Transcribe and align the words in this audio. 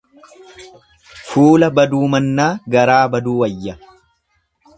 Fuula 1.27 1.69
baduu 1.81 2.09
mannaa 2.15 2.49
garaa 2.77 3.01
baduu 3.17 3.37
wayya. 3.45 3.79